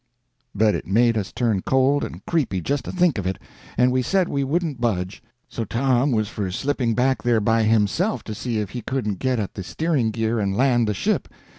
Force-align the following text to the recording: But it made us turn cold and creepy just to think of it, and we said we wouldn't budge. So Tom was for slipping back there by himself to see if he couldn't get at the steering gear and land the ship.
But 0.55 0.73
it 0.73 0.87
made 0.87 1.15
us 1.15 1.31
turn 1.31 1.61
cold 1.61 2.03
and 2.03 2.25
creepy 2.25 2.59
just 2.59 2.85
to 2.85 2.91
think 2.91 3.19
of 3.19 3.27
it, 3.27 3.37
and 3.77 3.91
we 3.91 4.01
said 4.01 4.27
we 4.29 4.43
wouldn't 4.43 4.81
budge. 4.81 5.21
So 5.47 5.63
Tom 5.63 6.11
was 6.11 6.27
for 6.27 6.49
slipping 6.49 6.95
back 6.95 7.21
there 7.21 7.39
by 7.39 7.61
himself 7.65 8.23
to 8.23 8.33
see 8.33 8.57
if 8.57 8.71
he 8.71 8.81
couldn't 8.81 9.19
get 9.19 9.37
at 9.39 9.53
the 9.53 9.61
steering 9.61 10.09
gear 10.09 10.39
and 10.39 10.57
land 10.57 10.87
the 10.87 10.95
ship. 10.95 11.27